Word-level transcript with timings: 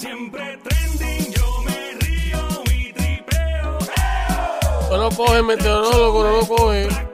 Siempre 0.00 0.58
trending, 0.64 1.30
yo 1.30 1.60
me 1.62 1.92
río 2.00 2.62
y 2.74 2.90
tripeo. 2.90 3.78
No 4.88 4.96
lo 4.96 5.10
coge 5.10 5.42
meteorólogo, 5.42 6.24
no 6.24 6.36
lo 6.38 6.46
coge. 6.48 7.09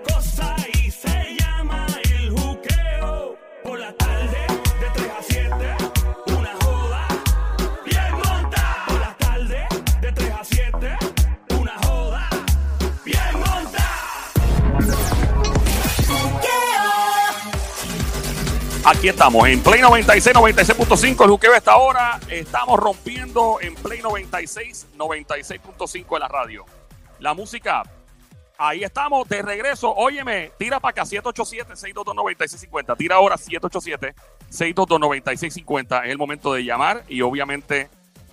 Aquí 18.88 19.08
estamos 19.08 19.48
en 19.48 19.60
Play 19.64 19.80
96, 19.80 20.36
96.5. 20.36 21.24
El 21.24 21.30
juqueo 21.30 21.54
esta 21.54 21.76
hora. 21.76 22.20
Estamos 22.30 22.78
rompiendo 22.78 23.58
en 23.60 23.74
Play 23.74 24.00
96, 24.00 24.86
96.5 24.96 26.14
en 26.14 26.20
la 26.20 26.28
radio. 26.28 26.64
La 27.18 27.34
música. 27.34 27.82
Ahí 28.56 28.84
estamos 28.84 29.28
de 29.28 29.42
regreso. 29.42 29.92
Óyeme, 29.92 30.52
tira 30.56 30.78
para 30.78 30.90
acá 30.90 31.02
787-622-9650. 31.02 32.96
Tira 32.96 33.16
ahora 33.16 33.34
787-622-9650. 33.34 36.04
Es 36.04 36.10
el 36.12 36.18
momento 36.18 36.52
de 36.52 36.62
llamar 36.62 37.02
y 37.08 37.22
obviamente 37.22 37.88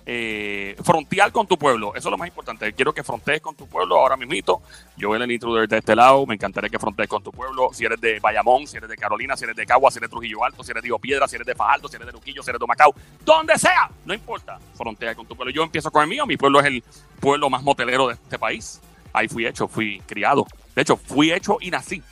eh, 0.06 0.76
frontear 0.82 1.32
con 1.32 1.46
tu 1.46 1.56
pueblo. 1.56 1.94
Eso 1.94 2.08
es 2.08 2.10
lo 2.10 2.18
más 2.18 2.28
importante. 2.28 2.72
Quiero 2.72 2.92
que 2.92 3.02
frontees 3.02 3.40
con 3.40 3.54
tu 3.54 3.66
pueblo 3.66 3.98
ahora 3.98 4.16
mismito. 4.16 4.62
Yo, 4.96 5.14
el 5.14 5.30
intruder 5.30 5.68
de 5.68 5.78
este 5.78 5.96
lado, 5.96 6.26
me 6.26 6.34
encantaría 6.34 6.68
que 6.68 6.78
frontees 6.78 7.08
con 7.08 7.22
tu 7.22 7.30
pueblo. 7.30 7.70
Si 7.72 7.84
eres 7.84 8.00
de 8.00 8.20
Bayamón, 8.20 8.66
si 8.66 8.76
eres 8.76 8.88
de 8.88 8.96
Carolina, 8.96 9.36
si 9.36 9.44
eres 9.44 9.56
de 9.56 9.66
Cagua, 9.66 9.90
si 9.90 9.98
eres 9.98 10.10
de 10.10 10.12
Trujillo 10.12 10.44
Alto, 10.44 10.62
si 10.62 10.70
eres 10.70 10.82
de 10.82 10.86
Río 10.88 10.98
Piedra, 10.98 11.26
si 11.26 11.36
eres 11.36 11.46
de 11.46 11.54
Fajardo, 11.54 11.88
si 11.88 11.96
eres 11.96 12.06
de 12.06 12.12
Luquillo, 12.12 12.42
si 12.42 12.50
eres 12.50 12.60
de 12.60 12.66
Macao, 12.66 12.94
donde 13.24 13.58
sea, 13.58 13.90
no 14.04 14.14
importa. 14.14 14.58
Frontea 14.74 15.14
con 15.14 15.26
tu 15.26 15.36
pueblo. 15.36 15.52
Yo 15.52 15.62
empiezo 15.62 15.90
con 15.90 16.02
el 16.02 16.08
mío. 16.08 16.26
Mi 16.26 16.36
pueblo 16.36 16.60
es 16.60 16.66
el 16.66 16.84
pueblo 17.20 17.48
más 17.48 17.62
motelero 17.62 18.08
de 18.08 18.14
este 18.14 18.38
país. 18.38 18.80
Ahí 19.12 19.28
fui 19.28 19.46
hecho, 19.46 19.68
fui 19.68 20.00
criado. 20.06 20.46
De 20.74 20.82
hecho, 20.82 20.96
fui 20.96 21.32
hecho 21.32 21.58
y 21.60 21.70
nací. 21.70 22.02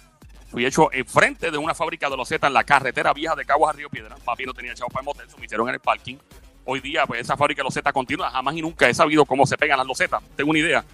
Fui 0.50 0.66
hecho 0.66 0.92
enfrente 0.92 1.50
de 1.50 1.56
una 1.56 1.74
fábrica 1.74 2.10
de 2.10 2.16
losetas 2.16 2.48
en 2.48 2.54
la 2.54 2.62
carretera 2.62 3.14
vieja 3.14 3.34
de 3.34 3.44
Caguas 3.44 3.74
a 3.74 3.76
Río 3.76 3.88
Piedra. 3.88 4.16
Papi 4.22 4.44
no 4.44 4.52
tenía 4.52 4.74
chavos 4.74 4.92
para 4.92 5.00
el 5.00 5.06
motel, 5.06 5.30
se 5.30 5.38
me 5.38 5.46
hicieron 5.46 5.66
en 5.68 5.74
el 5.74 5.80
parking. 5.80 6.16
Hoy 6.64 6.80
día, 6.80 7.06
pues 7.06 7.20
esa 7.20 7.36
fábrica 7.36 7.60
de 7.60 7.64
losetas 7.64 7.92
continúa. 7.92 8.30
Jamás 8.30 8.54
y 8.56 8.62
nunca 8.62 8.88
he 8.88 8.94
sabido 8.94 9.24
cómo 9.24 9.46
se 9.46 9.56
pegan 9.56 9.78
las 9.78 9.86
losetas. 9.86 10.22
Tengo 10.36 10.50
una 10.50 10.60
idea. 10.60 10.84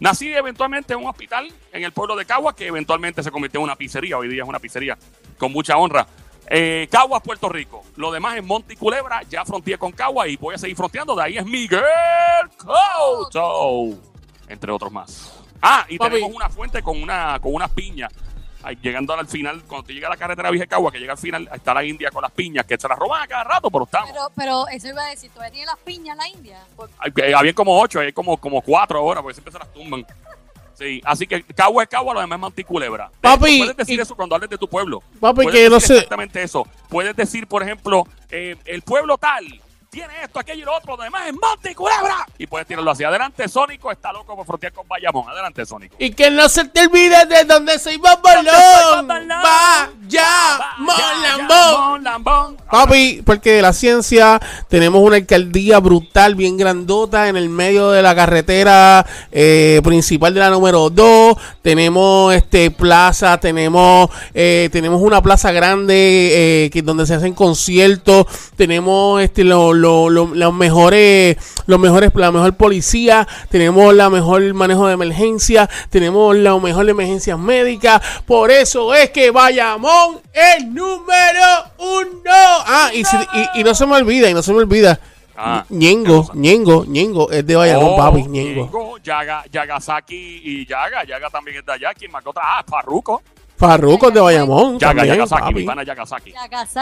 Nací 0.00 0.32
eventualmente 0.32 0.92
en 0.92 1.00
un 1.00 1.06
hospital 1.06 1.50
en 1.72 1.84
el 1.84 1.92
pueblo 1.92 2.16
de 2.16 2.26
Caguas, 2.26 2.54
que 2.54 2.66
eventualmente 2.66 3.22
se 3.22 3.30
convirtió 3.30 3.60
en 3.60 3.64
una 3.64 3.76
pizzería. 3.76 4.18
Hoy 4.18 4.28
día 4.28 4.42
es 4.42 4.48
una 4.48 4.58
pizzería 4.58 4.98
con 5.38 5.52
mucha 5.52 5.76
honra. 5.76 6.06
Eh, 6.48 6.88
Caguas, 6.90 7.22
Puerto 7.22 7.48
Rico. 7.48 7.82
Lo 7.96 8.12
demás 8.12 8.36
es 8.36 8.44
Monte 8.44 8.74
y 8.74 8.76
Culebra. 8.76 9.22
Ya 9.30 9.44
fronteé 9.44 9.78
con 9.78 9.92
Caguas 9.92 10.28
y 10.28 10.36
voy 10.36 10.54
a 10.54 10.58
seguir 10.58 10.76
fronteando. 10.76 11.14
De 11.14 11.22
ahí 11.22 11.38
es 11.38 11.46
Miguel 11.46 11.80
Couto. 12.58 13.98
Entre 14.48 14.70
otros 14.70 14.92
más. 14.92 15.40
Ah, 15.62 15.86
y 15.88 15.96
Papi. 15.96 16.16
tenemos 16.16 16.36
una 16.36 16.50
fuente 16.50 16.82
con 16.82 17.02
una 17.02 17.38
con 17.40 17.54
unas 17.54 17.70
piñas. 17.70 18.12
Llegando 18.82 19.14
al 19.14 19.26
final, 19.28 19.62
cuando 19.64 19.86
te 19.86 19.92
llega 19.94 20.06
a 20.08 20.10
la 20.10 20.16
carretera 20.16 20.50
Vieja 20.50 20.66
Cagua, 20.66 20.90
que 20.90 20.98
llega 20.98 21.12
al 21.12 21.18
final, 21.18 21.48
está 21.52 21.74
la 21.74 21.84
India 21.84 22.10
con 22.10 22.22
las 22.22 22.30
piñas, 22.32 22.64
que 22.66 22.76
se 22.78 22.88
las 22.88 22.98
roban 22.98 23.22
a 23.22 23.26
cada 23.26 23.44
rato, 23.44 23.70
pero 23.70 23.84
estamos. 23.84 24.10
Pero, 24.10 24.30
pero 24.34 24.68
eso 24.68 24.88
iba 24.88 25.02
a 25.04 25.10
decir, 25.10 25.30
¿todavía 25.30 25.52
tiene 25.52 25.66
las 25.66 25.78
piñas 25.78 26.16
la 26.16 26.28
India? 26.28 26.58
Había 27.36 27.52
como 27.54 27.78
ocho, 27.80 28.00
hay 28.00 28.12
como, 28.12 28.36
como 28.36 28.60
cuatro 28.62 28.98
ahora, 28.98 29.20
porque 29.22 29.34
siempre 29.34 29.52
se 29.52 29.58
las 29.58 29.72
tumban. 29.72 30.06
Sí, 30.74 31.00
así 31.04 31.26
que 31.26 31.42
Cagua 31.44 31.84
es 31.84 31.88
Cagua, 31.88 32.14
lo 32.14 32.20
demás 32.20 32.36
es 32.36 32.40
Manticulebra. 32.40 33.08
De 33.08 33.14
Papi, 33.20 33.44
hecho, 33.56 33.58
Puedes 33.64 33.76
decir 33.76 33.98
y- 33.98 34.02
eso 34.02 34.16
cuando 34.16 34.34
hables 34.34 34.50
de 34.50 34.58
tu 34.58 34.66
pueblo. 34.68 35.02
Papi, 35.20 35.42
Puedes 35.44 35.52
que 35.52 35.70
no 35.70 35.78
sé- 35.78 35.94
Exactamente 35.94 36.42
eso. 36.42 36.66
Puedes 36.88 37.14
decir, 37.14 37.46
por 37.46 37.62
ejemplo, 37.62 38.04
eh, 38.30 38.56
el 38.64 38.82
pueblo 38.82 39.16
tal 39.16 39.44
tiene 39.94 40.24
esto, 40.24 40.40
aquello 40.40 40.62
y 40.62 40.64
lo 40.64 40.76
otro, 40.76 40.96
lo 40.96 41.04
demás 41.04 41.28
es 41.28 41.34
Manticulebra. 41.34 42.26
Y 42.36 42.48
puedes 42.48 42.66
tirarlo 42.66 42.90
hacia 42.90 43.08
adelante. 43.08 43.48
Sónico 43.48 43.92
está 43.92 44.12
loco 44.12 44.34
por 44.34 44.44
frontear 44.44 44.72
con 44.72 44.88
Bayamón. 44.88 45.28
Adelante, 45.28 45.64
Sónico. 45.64 45.94
Y 46.00 46.10
que 46.12 46.30
no 46.30 46.48
se 46.48 46.64
te 46.64 46.86
olvide 46.86 47.24
de 47.26 47.44
donde 47.44 47.78
soy 47.78 47.96
Babalón. 47.98 49.08
Vaya, 50.08 51.36
Lambón. 51.38 52.04
Lambón. 52.04 52.56
Papi, 52.70 53.22
porque 53.24 53.52
de 53.52 53.62
la 53.62 53.72
ciencia 53.72 54.40
tenemos 54.68 55.00
una 55.02 55.16
alcaldía 55.16 55.78
brutal, 55.78 56.34
bien 56.34 56.56
grandota, 56.56 57.28
en 57.28 57.36
el 57.36 57.48
medio 57.48 57.90
de 57.90 58.02
la 58.02 58.14
carretera 58.14 59.06
eh, 59.32 59.80
principal 59.84 60.34
de 60.34 60.40
la 60.40 60.50
número 60.50 60.90
2. 60.90 61.36
Tenemos 61.62 62.34
este 62.34 62.70
plaza, 62.70 63.38
tenemos 63.38 64.10
eh, 64.34 64.68
tenemos 64.72 65.00
una 65.00 65.22
plaza 65.22 65.52
grande 65.52 66.64
eh, 66.64 66.70
que 66.70 66.82
donde 66.82 67.06
se 67.06 67.14
hacen 67.14 67.32
conciertos. 67.34 68.26
Tenemos 68.56 69.22
este 69.22 69.44
lo- 69.44 69.72
lo- 69.72 70.10
lo- 70.10 70.34
los 70.34 70.52
mejores, 70.54 71.36
los 71.66 71.78
mejores, 71.78 72.10
la 72.14 72.32
mejor 72.32 72.54
policía. 72.56 73.26
Tenemos 73.50 73.94
la 73.94 74.10
mejor 74.10 74.52
manejo 74.54 74.86
de 74.88 74.94
emergencia. 74.94 75.68
Tenemos 75.90 76.36
la 76.36 76.58
mejor 76.58 76.84
de 76.84 76.90
emergencias 76.90 77.38
médicas. 77.38 78.02
Por 78.26 78.50
eso 78.50 78.94
es 78.94 79.10
que 79.10 79.30
Es 80.32 80.64
número 80.66 81.46
uno. 81.78 82.30
Ah, 82.66 82.90
y, 82.92 83.04
si- 83.04 83.16
y- 83.16 83.60
y 83.60 83.64
no 83.64 83.74
se 83.74 83.86
me 83.86 83.96
olvida, 83.96 84.28
y 84.30 84.34
no 84.34 84.42
se 84.42 84.52
me 84.52 84.58
olvida. 84.58 84.98
Ah, 85.36 85.64
Ñengo. 85.68 86.30
Ñengo, 86.34 86.84
Ñengo, 86.86 87.30
es 87.30 87.44
de 87.46 87.56
Bayamón, 87.56 87.90
Oh, 87.94 87.96
papi, 87.96 88.22
Ñengo. 88.24 88.64
Ñengo, 88.66 88.98
Yaga, 88.98 89.44
Yagasaki 89.50 90.40
y 90.44 90.66
Yaga. 90.66 91.04
Yaga 91.04 91.28
también 91.28 91.58
es 91.58 91.66
de 91.66 91.72
allá. 91.72 91.92
¿Quién 91.94 92.10
más? 92.12 92.22
que 92.22 92.28
otra? 92.28 92.42
Ah, 92.44 92.64
Farruko. 92.66 93.20
Farruko 93.56 94.08
es 94.08 94.14
de 94.14 94.20
Bayamón, 94.20 94.78
Yaga, 94.78 94.94
también, 94.94 95.14
Yagasaki, 95.16 95.42
mi 95.46 95.52
papi. 95.52 95.64
pana 95.64 95.82
Yagasaki. 95.84 96.34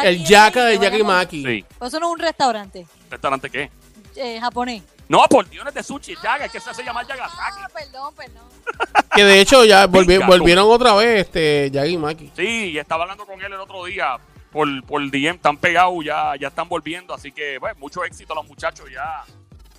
El 0.05 0.25
Yaka 0.25 0.65
de 0.65 1.05
Maki. 1.05 1.45
Sí. 1.45 1.65
Pues 1.79 1.89
eso 1.93 2.01
no 2.01 2.07
es 2.09 2.13
un 2.13 2.19
restaurante 2.19 2.87
¿Restaurante 3.11 3.51
qué? 3.51 3.71
eh, 4.17 4.39
japonés. 4.41 4.83
No, 5.13 5.25
por 5.29 5.47
Dios, 5.49 5.63
no 5.63 5.69
es 5.69 5.75
de 5.75 5.83
sushi, 5.83 6.15
Yaga. 6.23 6.47
Es 6.47 6.53
que 6.53 6.59
se 6.59 6.71
hace 6.71 6.83
llamar 6.83 7.07
Yagasaki. 7.07 7.61
Ah, 7.63 7.69
perdón, 7.73 8.15
perdón. 8.15 8.45
Que 9.15 9.25
de 9.25 9.41
hecho 9.41 9.63
ya 9.67 9.87
volvi- 9.87 10.07
Venga, 10.07 10.27
volvieron 10.27 10.65
otra 10.71 10.95
vez 10.95 11.27
este 11.27 11.71
Jackie 11.71 11.99
Maki. 11.99 12.33
Sí, 12.35 12.79
estaba 12.79 13.03
hablando 13.05 13.27
con 13.27 13.39
él 13.43 13.53
el 13.53 13.61
otro 13.61 13.85
día 13.85 14.17
por, 14.51 14.67
por 14.87 15.03
DM. 15.11 15.35
Están 15.37 15.59
pegados, 15.59 16.03
ya, 16.03 16.33
ya 16.41 16.49
están 16.49 16.67
volviendo. 16.67 17.13
Así 17.13 17.31
que, 17.31 17.59
bueno, 17.59 17.77
mucho 17.79 18.03
éxito 18.05 18.33
a 18.33 18.37
los 18.37 18.47
muchachos 18.47 18.87
ya. 18.91 19.23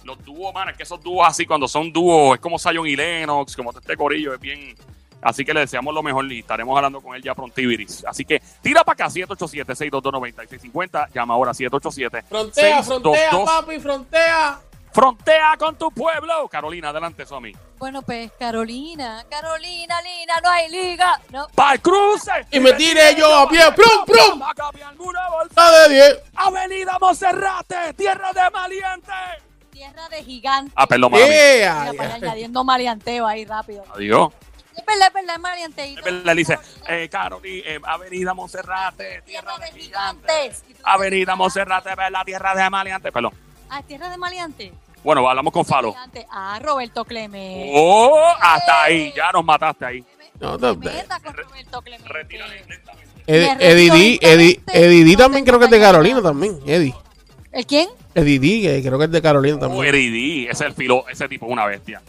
Los 0.03 0.23
dúos, 0.23 0.53
man, 0.53 0.69
es 0.69 0.77
que 0.77 0.83
esos 0.83 1.01
dúos 1.01 1.27
así, 1.27 1.47
cuando 1.47 1.67
son 1.67 1.91
dúos, 1.91 2.35
es 2.35 2.39
como 2.41 2.59
Zion 2.59 2.85
y 2.85 2.95
Lennox, 2.95 3.55
como 3.55 3.71
este 3.71 3.97
corillo, 3.97 4.33
es 4.35 4.39
bien... 4.39 4.75
Así 5.21 5.43
que 5.45 5.53
le 5.53 5.61
deseamos 5.61 5.93
lo 5.95 6.03
mejor 6.03 6.29
y 6.31 6.39
estaremos 6.41 6.75
hablando 6.75 6.99
con 7.01 7.15
él 7.15 7.23
ya 7.23 7.33
prontiviris. 7.33 8.03
Así 8.05 8.25
que 8.25 8.41
tira 8.61 8.83
para 8.83 9.05
acá, 9.05 9.13
787-622-9650. 9.13 11.07
Llama 11.13 11.33
ahora 11.33 11.53
787 11.53 12.23
Frontea, 12.27 12.83
frontea, 12.83 13.31
622. 13.31 13.45
papi, 13.49 13.79
frontea. 13.79 14.59
Frontea 14.93 15.55
con 15.57 15.75
tu 15.75 15.91
pueblo. 15.91 16.47
Carolina, 16.47 16.89
adelante, 16.89 17.25
Somi. 17.25 17.51
Bueno, 17.79 18.03
pues 18.03 18.31
Carolina, 18.39 19.25
Carolina, 19.29 20.01
Lina, 20.01 20.33
no 20.43 20.49
hay 20.49 20.69
liga. 20.69 21.19
No. 21.31 21.47
¡Para 21.55 21.73
el 21.73 21.81
cruce! 21.81 22.31
Y 22.51 22.59
me 22.59 22.73
tiré 22.73 23.15
yo 23.15 23.35
a 23.35 23.49
pie, 23.49 23.59
¡prum, 23.75 24.05
prum! 24.05 24.39
¡Prum! 24.55 25.49
La 25.55 25.71
de 25.71 25.93
10. 25.95 26.21
Avenida 26.35 26.97
Monserrate, 26.99 27.93
tierra 27.95 28.31
de 28.33 28.49
maliente. 28.51 29.11
Tierra 29.71 30.07
de 30.09 30.23
gigante. 30.23 30.71
Ah, 30.75 30.85
perdón, 30.85 31.11
mami. 31.11 31.25
Yeah, 31.25 31.87
Mira, 31.91 31.93
para 31.93 32.09
yeah. 32.09 32.15
añadiendo 32.15 32.63
maleanteo 32.63 33.25
ahí 33.25 33.45
rápido. 33.45 33.83
Adiós. 33.95 34.31
Es 34.75 34.85
verdad, 34.85 35.07
es 35.07 35.13
verdad, 35.13 35.35
es 35.35 35.41
maleanteíto. 35.41 36.09
Le 36.09 36.35
dice, 36.35 36.59
eh, 36.87 37.09
Carolina, 37.09 37.67
eh, 37.67 37.79
Avenida 37.83 38.33
Monserrate, 38.33 39.23
tierra 39.25 39.55
Tierra 39.55 39.57
de 39.57 39.71
de 39.73 39.79
gigantes. 39.79 40.63
Avenida 40.83 41.35
Monserrate, 41.35 41.95
ver 41.95 42.11
la 42.11 42.23
tierra 42.23 42.55
de 42.55 42.69
maleante. 42.69 43.11
Perdón. 43.11 43.33
Ah, 43.69 43.81
tierra 43.81 44.09
de 44.09 44.17
maleante. 44.17 44.71
Bueno, 45.03 45.27
hablamos 45.27 45.51
con 45.53 45.65
Falo. 45.65 45.95
Ah, 46.31 46.59
Roberto 46.61 47.03
Clemente. 47.05 47.71
Oh, 47.75 48.23
hasta 48.39 48.83
ahí. 48.83 49.13
Ya 49.15 49.31
nos 49.31 49.43
mataste 49.43 49.85
ahí. 49.85 50.03
No, 50.39 50.57
No, 50.57 50.75
meta 50.75 51.19
con 51.19 51.33
Roberto 51.33 51.81
Clemente. 51.81 52.09
Retírale 52.09 52.63
lentamente. 52.67 53.13
Ed- 53.25 53.57
Me 53.57 53.69
Eddie 53.69 54.19
Eddie, 54.67 55.17
también 55.17 55.45
creo 55.45 55.59
que 55.59 55.65
es 55.65 55.71
de. 55.71 55.79
Carolina 55.79 56.21
también, 56.21 56.59
Eddie. 56.65 56.93
¿El 57.51 57.65
quién? 57.65 57.89
Eddie 58.15 58.39
D, 58.39 58.61
que 58.81 58.87
creo 58.87 58.97
que 58.99 59.05
es 59.05 59.11
de 59.11 59.21
Carolina 59.21 59.57
Oh, 59.57 59.59
también. 59.59 59.85
Eddie, 59.95 60.43
ese 60.49 60.51
es 60.51 60.61
el 60.61 60.73
filo, 60.73 61.05
ese 61.09 61.27
tipo 61.29 61.45
es 61.45 61.51
una 61.51 61.65
bestia. 61.65 62.01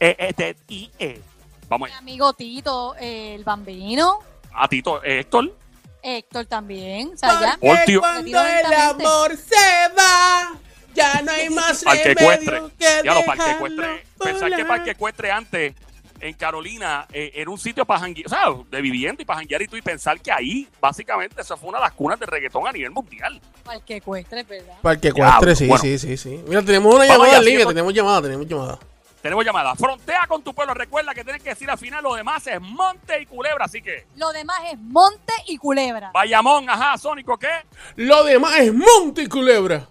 E, 0.00 0.16
este, 0.18 0.56
y, 0.68 0.90
e. 0.98 1.20
Vamos 1.68 1.88
Mi 1.88 1.92
allá. 1.92 1.98
amigo 1.98 2.32
Tito, 2.34 2.94
eh, 3.00 3.34
el 3.36 3.44
bambino. 3.44 4.18
A 4.52 4.68
Tito, 4.68 5.02
eh, 5.02 5.20
Héctor. 5.20 5.54
Héctor 6.02 6.44
también. 6.46 7.12
O 7.14 7.16
sea, 7.16 7.40
ya. 7.40 7.58
Retiro 7.62 8.02
lentamente. 8.22 9.04
se 9.38 9.94
va, 9.96 10.52
ya 10.94 11.22
no 11.22 11.32
hay 11.32 11.50
más 11.50 11.84
Parque 11.84 12.12
Ecuestre. 12.12 12.62
Ya 12.78 13.14
lo 13.14 13.24
Parque 13.24 13.50
Ecuestre. 13.50 14.04
Pensar 14.18 14.56
que. 14.56 14.64
Parque 14.64 14.90
Ecuestre 14.92 15.30
antes 15.30 15.74
en 16.20 16.34
Carolina 16.34 17.06
eh, 17.12 17.32
era 17.34 17.50
un 17.50 17.58
sitio 17.58 17.84
para 17.84 18.00
janguear, 18.00 18.26
o 18.26 18.30
sea, 18.30 18.64
de 18.70 18.80
vivienda 18.80 19.22
y 19.22 19.24
para 19.26 19.40
janguear 19.40 19.60
y 19.62 19.68
tú 19.68 19.76
y 19.76 19.82
pensar 19.82 20.18
que 20.20 20.32
ahí, 20.32 20.66
básicamente, 20.80 21.40
eso 21.40 21.56
fue 21.56 21.68
una 21.68 21.78
de 21.78 21.84
las 21.84 21.92
cunas 21.92 22.18
de 22.18 22.26
reggaetón 22.26 22.66
a 22.66 22.72
nivel 22.72 22.92
mundial. 22.92 23.40
Parque 23.62 23.96
Ecuestre, 23.96 24.42
¿verdad? 24.44 24.76
Parque 24.80 25.08
Ecuestre, 25.08 25.54
sí, 25.54 25.66
bueno. 25.66 25.82
sí, 25.82 25.98
sí, 25.98 26.16
sí. 26.16 26.42
Mira, 26.46 26.62
tenemos 26.62 26.94
una 26.94 27.06
llamada 27.06 27.36
en 27.36 27.44
línea, 27.44 27.66
tenemos 27.66 27.92
llamada, 27.92 28.22
tenemos 28.22 28.46
llamada. 28.46 28.78
Tenemos 29.20 29.42
llamada. 29.42 29.74
Frontea 29.74 30.26
con 30.28 30.42
tu 30.42 30.54
pueblo. 30.54 30.74
Recuerda 30.74 31.14
que 31.14 31.24
tienes 31.24 31.42
que 31.42 31.48
decir 31.48 31.70
al 31.70 31.78
final 31.78 32.02
lo 32.02 32.14
demás 32.14 32.46
es 32.46 32.60
monte 32.60 33.22
y 33.22 33.24
culebra. 33.24 33.64
Así 33.64 33.80
que, 33.80 34.06
Lo 34.16 34.30
demás 34.32 34.60
es 34.70 34.78
monte 34.78 35.32
y 35.46 35.56
culebra. 35.56 36.10
Bayamón, 36.12 36.68
ajá, 36.68 36.98
Sónico, 36.98 37.38
¿qué? 37.38 37.48
Lo 37.96 38.22
demás 38.24 38.58
es 38.58 38.74
Monte 38.74 39.22
y 39.22 39.26
Culebra. 39.26 39.88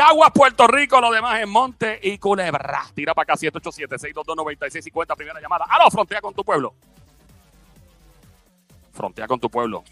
Caguas, 0.00 0.30
Puerto 0.34 0.66
Rico, 0.66 0.98
lo 1.00 1.10
demás 1.10 1.42
en 1.42 1.50
Monte 1.50 2.00
y 2.02 2.16
Culebra. 2.16 2.84
Tira 2.94 3.12
para 3.14 3.34
acá 3.34 3.40
787-622-9650, 3.40 5.14
primera 5.14 5.38
llamada. 5.40 5.66
¡Aló, 5.68 5.90
frontea 5.90 6.22
con 6.22 6.32
tu 6.32 6.42
pueblo! 6.42 6.72
Frontea 8.92 9.26
con 9.26 9.38
tu 9.38 9.50
pueblo. 9.50 9.84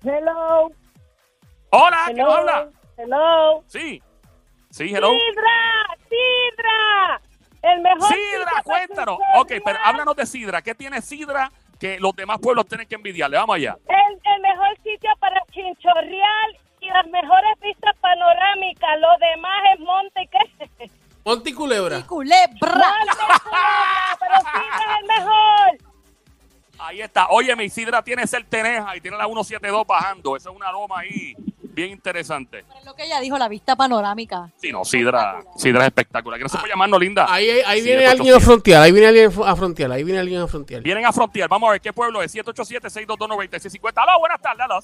Hello, 0.03 0.71
Hola, 1.69 2.03
¿quién 2.05 2.17
nos 2.17 2.27
hello, 2.27 2.37
habla? 2.37 2.69
hello. 2.97 3.63
Sí, 3.67 4.01
sí, 4.69 4.83
hello. 4.95 5.09
Sidra, 5.11 5.97
Sidra, 6.09 7.21
el 7.73 7.81
mejor. 7.81 8.07
sitio 8.07 8.23
Sidra, 8.39 8.63
cuéntanos. 8.63 9.19
Ok, 9.37 9.51
pero 9.63 9.79
háblanos 9.83 10.15
de 10.15 10.25
Sidra. 10.25 10.61
¿Qué 10.61 10.75
tiene 10.75 11.01
Sidra 11.01 11.51
que 11.79 11.99
los 11.99 12.15
demás 12.15 12.39
pueblos 12.39 12.65
tienen 12.67 12.87
que 12.87 12.95
envidiarle? 12.95 13.37
Vamos 13.37 13.55
allá. 13.57 13.77
El, 13.87 14.13
el 14.35 14.41
mejor 14.41 14.75
sitio 14.83 15.09
para 15.19 15.41
chinchorreal 15.51 16.57
y 16.79 16.87
las 16.89 17.07
mejores 17.07 17.59
vistas 17.61 17.95
panorámicas. 17.99 18.89
Lo 18.99 19.09
demás 19.19 19.61
es 19.73 19.79
monte 19.79 20.29
¿qué? 20.31 20.91
Monte 21.25 21.49
y 21.49 21.53
Culebra. 21.53 21.97
y 21.99 22.03
Culebra. 22.03 22.47
Monte, 22.61 23.13
Sidra, 23.43 24.17
pero 24.19 24.35
Sidra 24.37 24.77
es 24.79 24.99
el 25.01 25.07
mejor. 25.07 25.77
Ahí 26.77 27.01
está. 27.01 27.27
Oye, 27.29 27.55
mi 27.55 27.69
Sidra 27.69 28.03
tiene 28.03 28.27
Certeneja 28.27 28.95
y 28.95 29.01
tiene 29.01 29.17
la 29.17 29.25
172 29.25 29.87
bajando. 29.87 30.35
Esa 30.35 30.49
es 30.49 30.55
una 30.55 30.71
loma 30.71 30.99
ahí 30.99 31.33
bien 31.75 31.91
interesante. 31.91 32.63
Pero 32.67 32.79
es 32.79 32.85
lo 32.85 32.95
que 32.95 33.03
ella 33.03 33.19
dijo, 33.19 33.37
la 33.37 33.47
vista 33.47 33.75
panorámica. 33.75 34.49
Sí, 34.57 34.71
no, 34.71 34.83
Sidra, 34.83 35.43
Sidra 35.57 35.81
es 35.81 35.87
espectacular. 35.87 36.39
Gracias 36.39 36.61
por 36.61 36.69
llamarnos, 36.69 36.99
linda. 36.99 37.25
Ahí, 37.29 37.49
ahí, 37.65 37.81
viene 37.81 38.07
alguien 38.07 38.33
a 38.33 38.37
800. 38.37 38.43
frontear, 38.43 38.81
ahí 38.81 38.91
viene 38.91 39.07
alguien 39.07 39.31
a 39.45 39.55
frontear, 39.55 39.91
ahí 39.91 40.03
viene 40.03 40.19
alguien 40.19 40.41
a 40.41 40.47
frontear. 40.47 40.81
Vienen 40.81 41.05
a 41.05 41.11
frontear. 41.11 41.49
Vamos 41.49 41.67
a 41.67 41.71
ver 41.73 41.81
qué 41.81 41.93
pueblo 41.93 42.21
es. 42.23 42.33
787-622-9650. 42.35 43.93
Aló, 43.95 44.19
buenas 44.19 44.41
tardes. 44.41 44.61
Aló. 44.61 44.79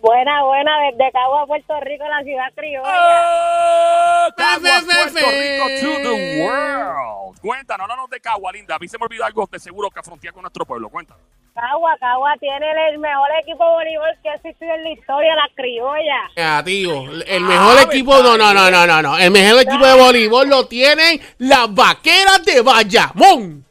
Buena, 0.00 0.44
buena, 0.44 0.72
desde 0.90 1.12
Cagua, 1.12 1.46
Puerto 1.46 1.78
Rico, 1.80 2.04
la 2.08 2.22
ciudad 2.24 2.50
criolla. 2.54 2.88
¡Oh! 2.88 4.28
Fe, 4.34 4.60
Puerto. 4.60 5.30
Rico 5.30 5.66
to 5.80 6.02
the 6.02 6.42
world. 6.42 7.38
Cuéntanos, 7.40 7.84
háblanos 7.84 8.08
de 8.08 8.20
Cagua, 8.20 8.50
linda. 8.50 8.76
A 8.76 8.78
mí 8.78 8.88
se 8.88 8.96
me 8.98 9.04
olvidó 9.04 9.24
algo 9.24 9.46
de 9.50 9.58
seguro 9.58 9.90
que 9.90 10.02
frontea 10.02 10.32
con 10.32 10.40
nuestro 10.42 10.64
pueblo. 10.64 10.88
Cuéntanos. 10.88 11.22
Cagua, 11.54 11.96
Cagua 11.98 12.34
tiene 12.40 12.66
el 12.90 12.98
mejor 12.98 13.28
equipo 13.42 13.64
de 13.64 13.70
voleibol 13.70 14.08
que 14.22 14.28
ha 14.30 14.34
existido 14.34 14.74
en 14.74 14.84
la 14.84 14.90
historia, 14.90 15.34
la 15.36 15.48
criolla. 15.54 16.30
Negativo. 16.36 17.08
El 17.26 17.42
mejor 17.44 17.78
Ah, 17.78 17.82
equipo, 17.82 18.22
no, 18.22 18.36
no, 18.36 18.54
no, 18.54 18.70
no, 18.70 18.86
no, 18.86 19.02
no. 19.02 19.18
El 19.18 19.30
mejor 19.30 19.60
equipo 19.62 19.86
de 19.86 19.94
voleibol 19.94 20.48
lo 20.48 20.66
tienen 20.66 21.20
las 21.38 21.72
vaqueras 21.74 22.44
de 22.44 22.60
Bayamón. 22.62 23.64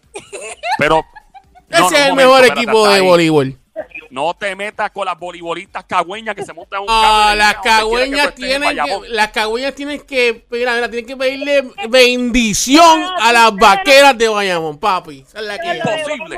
Pero. 0.77 1.03
Ese 1.69 1.81
no, 1.81 1.87
es 1.89 2.05
el 2.07 2.13
mejor 2.13 2.45
equipo 2.45 2.87
de 2.89 3.01
voleibol. 3.01 3.58
No 4.19 4.33
te 4.33 4.53
metas 4.53 4.91
con 4.91 5.05
las 5.05 5.17
voleibolistas 5.17 5.85
cagüeñas 5.85 6.35
que 6.35 6.43
se 6.43 6.51
montan 6.51 6.81
un 6.81 6.87
Ah, 6.89 7.33
las 7.37 7.55
cagüeñas 7.59 8.35
tienen 8.35 8.69
que, 8.69 8.99
las 9.07 9.29
cagüeñas 9.29 9.73
tienen 9.73 10.01
que, 10.01 10.45
mira, 10.51 10.75
mira, 10.75 10.89
tienen 10.89 11.07
que 11.07 11.15
pedirle 11.15 11.71
bendición 11.87 13.01
a 13.17 13.31
las 13.31 13.55
vaqueras 13.55 14.17
de 14.17 14.27
Bayamón, 14.27 14.77
papi. 14.77 15.23
Esa 15.25 15.39
es 15.39 15.45
la 15.45 15.57
que 15.57 15.73
Imposible. 15.73 16.37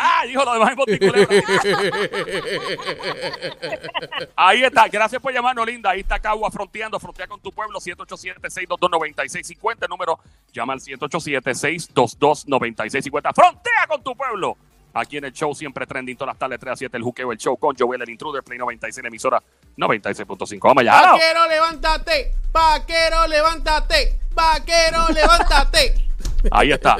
Ah, 0.00 0.22
dijo 0.26 0.44
lo 0.44 0.54
demás 0.54 0.70
en 0.70 0.76
Monticulebra. 0.76 1.26
Ahí 4.36 4.62
está. 4.62 4.86
Gracias 4.88 5.20
por 5.20 5.34
llamarnos, 5.34 5.66
linda. 5.66 5.90
Ahí 5.90 5.98
está 6.00 6.18
Cagua 6.20 6.50
fronteando. 6.52 7.00
Frontea 7.00 7.26
con 7.26 7.40
tu 7.40 7.50
pueblo. 7.50 7.80
787-622-9650. 7.80 9.82
El 9.82 9.88
número 9.88 10.20
llama 10.52 10.72
al 10.72 10.78
787-622-9650. 10.80 13.34
Frontea 13.34 13.86
con 13.88 14.04
tu 14.04 14.16
pueblo. 14.16 14.56
Aquí 14.98 15.16
en 15.16 15.24
el 15.24 15.32
show 15.32 15.54
siempre 15.54 15.86
trending 15.86 16.16
todas 16.16 16.34
las 16.34 16.38
tardes 16.38 16.58
3 16.58 16.72
a 16.72 16.76
7. 16.76 16.96
El 16.96 17.02
juqueo, 17.02 17.32
el 17.32 17.38
show 17.38 17.56
con 17.56 17.76
Joel, 17.76 18.02
el 18.02 18.10
intruder, 18.10 18.42
Play 18.42 18.58
96, 18.58 19.02
la 19.02 19.08
emisora 19.08 19.42
96.5. 19.76 20.58
Vamos 20.62 20.82
allá. 20.82 21.12
Vaquero, 21.12 21.48
levántate. 21.48 22.32
Vaquero, 22.52 23.26
levántate. 23.28 24.18
Vaquero, 24.34 25.08
levántate. 25.14 25.94
Ahí 26.50 26.72
está. 26.72 26.96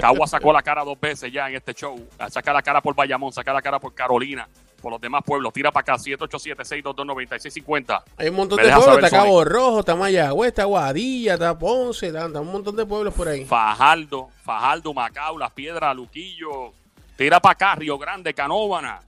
Cagua 0.00 0.26
sacó 0.26 0.52
la 0.52 0.62
cara 0.62 0.84
dos 0.84 0.98
veces 1.00 1.32
ya 1.32 1.48
en 1.48 1.56
este 1.56 1.74
show. 1.74 1.98
Saca 2.30 2.52
la 2.52 2.62
cara 2.62 2.80
por 2.80 2.94
Bayamón, 2.94 3.32
saca 3.32 3.52
la 3.52 3.62
cara 3.62 3.78
por 3.78 3.94
Carolina, 3.94 4.48
por 4.80 4.92
los 4.92 5.00
demás 5.00 5.22
pueblos. 5.24 5.52
Tira 5.52 5.72
para 5.72 5.82
acá, 5.82 5.96
787-622-9650. 5.96 8.02
Hay 8.16 8.28
un 8.28 8.36
montón 8.36 8.56
Me 8.56 8.64
de 8.64 8.74
pueblos. 8.74 8.96
Está 8.96 9.10
Cabo. 9.10 9.44
Rojo, 9.44 9.80
está 9.80 9.96
Mayagüez, 9.96 10.48
está 10.48 10.64
Guadilla, 10.64 11.34
está 11.34 11.58
Ponce, 11.58 12.06
está, 12.08 12.26
está 12.26 12.40
un 12.40 12.52
montón 12.52 12.76
de 12.76 12.86
pueblos 12.86 13.14
por 13.14 13.28
ahí. 13.28 13.44
Fajardo, 13.44 14.30
Fajardo, 14.42 14.94
Macao, 14.94 15.38
Las 15.38 15.52
Piedras, 15.52 15.94
Luquillo. 15.94 16.72
Tira 17.18 17.40
para 17.40 17.52
acá, 17.54 17.74
Río 17.74 17.98
Grande, 17.98 18.32
Canóvana, 18.32 19.00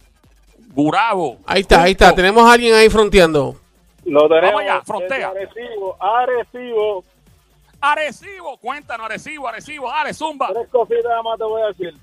Gurabo. 0.75 1.39
Ahí 1.47 1.61
está, 1.61 1.85
ahí 1.85 1.93
está. 1.93 2.13
Tenemos 2.13 2.43
a 2.45 2.53
alguien 2.55 2.75
ahí 2.75 2.91
fronteando. 2.91 3.55
Lo 4.05 4.29
tenemos 4.29 4.61
allá, 4.61 4.83
frontea. 4.83 5.33
desde 5.33 5.49
Arecibo, 5.53 5.97
Arecibo. 6.03 7.05
Arecibo, 7.81 8.57
cuéntanos, 8.59 9.07
Arecibo, 9.07 9.47
Arecibo, 9.47 9.89
dale, 9.89 10.13
zumba. 10.13 10.49
Tres 10.53 10.69
cositas 10.71 11.05
más 11.23 11.39
te 11.39 11.45
voy 11.45 11.63
a 11.63 11.67
decir. 11.67 11.95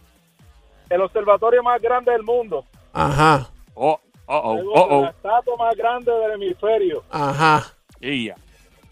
El 0.89 1.01
observatorio 1.01 1.61
más 1.61 1.81
grande 1.81 2.13
del 2.13 2.23
mundo. 2.23 2.63
Ajá, 2.93 3.49
Oh, 3.73 3.99
oh, 4.27 4.37
oh, 4.43 4.53
Luego, 4.55 4.71
oh, 4.73 5.01
La 5.01 5.07
oh. 5.09 5.09
estatua 5.09 5.57
más 5.57 5.75
grande 5.75 6.09
del 6.11 6.31
hemisferio. 6.31 7.03
ajá. 7.11 7.73
Y 7.99 8.27
ya. 8.27 8.35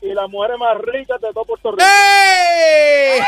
Y 0.02 0.14
las 0.14 0.30
mujeres 0.30 0.58
más 0.60 0.78
ricas 0.80 1.20
de 1.22 1.32
todo 1.34 1.46
Puerto 1.46 1.72
Rico. 1.72 1.84
¡Ey! 1.84 3.22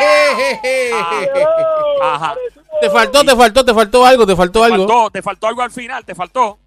Hello, 0.64 2.04
Ajá. 2.04 2.32
Arecibo. 2.32 2.64
Te 2.82 2.90
faltó, 2.90 3.24
te 3.26 3.36
faltó, 3.36 3.66
te 3.66 3.74
faltó 3.74 4.06
algo, 4.06 4.28
te 4.28 4.36
faltó 4.36 4.60
Te 4.60 4.66
algo. 4.74 4.88
faltó, 4.88 5.10
te 5.12 5.22
faltó 5.22 5.48
algo 5.48 5.62
al 5.64 5.72
final, 5.72 6.06
te 6.06 6.14
faltó. 6.14 6.60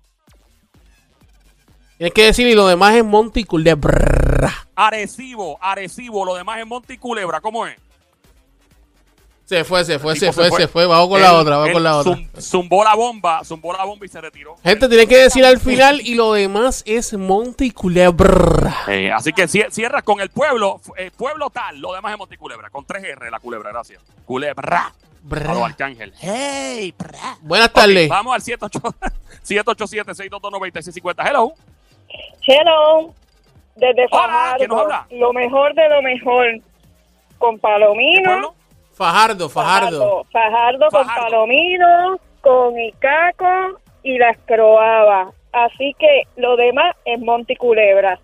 Tienes 1.99 2.15
que 2.15 2.25
decir 2.25 2.47
y 2.47 2.55
lo 2.55 2.67
demás 2.67 2.95
es 2.97 3.05
Monte 3.05 3.41
y 3.41 3.45
Culebra. 3.45 4.67
Arecibo, 4.75 5.59
Arecibo, 5.61 6.25
lo 6.25 6.35
demás 6.35 6.59
es 6.61 6.67
Monte 6.67 6.95
y 6.95 6.99
Culebra, 6.99 7.41
¿cómo 7.41 7.67
es? 7.67 7.77
Se 9.51 9.65
fue, 9.65 9.85
se 9.85 9.99
fue, 9.99 10.13
El 10.13 10.21
se 10.21 10.33
fue, 10.33 10.49
se 10.53 10.69
fue. 10.69 10.87
Vamos 10.87 11.09
con 11.09 11.21
la 11.21 11.35
otra, 11.35 11.57
vamos 11.57 11.73
con 11.73 11.83
la 11.83 11.97
otra. 11.97 12.13
zum- 12.13 12.29
zumbó 12.41 12.85
la 12.85 12.95
bomba, 12.95 13.43
zumbó 13.43 13.73
la 13.73 13.83
bomba 13.85 14.07
y 14.07 14.09
se 14.09 14.21
retiró. 14.21 14.55
Gente, 14.63 14.89
tiene 14.89 15.09
que 15.09 15.17
decir 15.17 15.45
al 15.45 15.59
final 15.59 16.01
y 16.01 16.15
lo 16.15 16.35
demás 16.35 16.85
es 16.87 17.15
Monte 17.15 17.65
y 17.65 17.73
Culebra. 17.73 18.77
Eh, 18.87 19.11
así 19.11 19.33
que 19.33 19.49
cie- 19.49 19.69
cierras 19.73 20.05
con 20.05 20.21
el 20.21 20.31
pueblo, 20.31 20.79
fu- 20.79 20.95
eh, 20.97 21.11
pueblo 21.17 21.51
tal, 21.51 21.81
lo 21.81 21.93
demás 21.95 22.13
es 22.13 22.19
Monte 22.19 22.37
y 22.37 22.39
Culebra, 22.39 22.71
con 22.71 22.87
3R 22.87 23.29
la 23.29 23.41
culebra, 23.41 23.73
gracias. 23.73 24.01
Culebra. 24.25 24.87
A 24.87 24.93
Bra. 25.23 25.53
los 25.53 25.65
Arcángel. 25.65 26.15
Hey, 26.21 26.95
bra. 26.97 27.37
Buenas 27.43 27.73
tardes. 27.73 28.09
Vamos 28.09 28.33
al 28.37 28.43
787-622-9650. 28.43 31.25
Hello. 31.29 31.55
Hello, 32.47 33.13
desde 33.75 34.07
Hola, 34.13 34.55
¿quién 34.59 34.69
nos 34.69 34.79
Fajardo, 34.79 34.95
habla? 34.95 35.07
lo 35.11 35.33
mejor 35.33 35.75
de 35.75 35.89
lo 35.89 36.03
mejor, 36.03 36.47
con 37.39 37.57
¿Qué 37.57 37.61
Palomino? 37.61 38.55
Fajardo, 39.05 39.49
Fajardo. 39.49 40.27
Fajardo, 40.31 40.89
con 40.91 41.07
Fajardo. 41.07 41.25
Palomino, 41.31 42.19
con 42.43 42.79
Icaco 42.79 43.79
y 44.03 44.19
las 44.19 44.37
Croabas. 44.45 45.33
Así 45.53 45.97
que 45.99 46.25
lo 46.37 46.55
demás 46.57 46.95
es 47.07 47.19
Monticulebra. 47.19 48.21